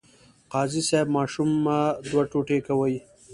قاضي 0.51 0.81
صیب 0.89 1.07
ماشوم 1.17 1.49
مه 1.65 1.77
دوه 2.07 2.21
ټوټې 2.31 2.59
کوئ. 2.67 2.95